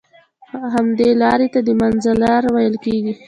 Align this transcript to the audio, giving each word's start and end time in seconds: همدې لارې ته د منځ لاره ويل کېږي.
همدې 0.73 1.09
لارې 1.21 1.47
ته 1.53 1.59
د 1.67 1.69
منځ 1.81 2.03
لاره 2.21 2.49
ويل 2.55 2.75
کېږي. 2.85 3.13